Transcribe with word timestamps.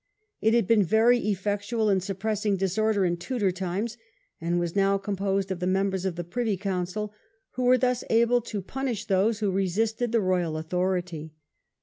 It 0.41 0.55
had 0.55 0.65
been 0.65 0.81
very 0.81 1.19
effectual 1.19 1.87
in 1.91 1.99
suppressing 1.99 2.57
dis 2.57 2.75
order 2.75 3.05
in 3.05 3.17
Tudor 3.17 3.51
times, 3.51 3.97
and 4.41 4.59
was 4.59 4.75
now 4.75 4.97
composed 4.97 5.51
of 5.51 5.59
the 5.59 5.67
members 5.67 6.05
of 6.05 6.15
the 6.15 6.23
Privy 6.23 6.57
Council, 6.57 7.13
who 7.51 7.65
were 7.65 7.77
thus 7.77 8.03
able 8.09 8.41
to 8.41 8.63
punish 8.63 9.05
those 9.05 9.41
who 9.41 9.51
resisted 9.51 10.11
the 10.11 10.19
royal 10.19 10.57
authority. 10.57 11.35